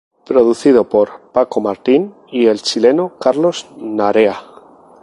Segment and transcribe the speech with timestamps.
[0.25, 4.35] Producido por Paco Martín y el chileno Carlos Narea.